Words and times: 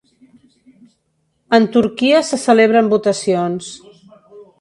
En 1.57 1.63
Turquia 1.75 2.21
se 2.29 2.37
celebren 2.45 2.89
votacions 2.95 3.69